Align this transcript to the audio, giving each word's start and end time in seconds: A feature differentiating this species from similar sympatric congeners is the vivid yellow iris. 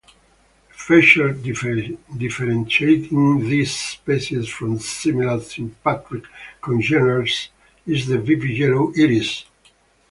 A 0.03 0.73
feature 0.73 1.31
differentiating 1.31 3.47
this 3.47 3.75
species 3.77 4.49
from 4.49 4.79
similar 4.79 5.37
sympatric 5.37 6.25
congeners 6.59 7.49
is 7.85 8.07
the 8.07 8.17
vivid 8.17 8.49
yellow 8.49 8.91
iris. 8.97 9.45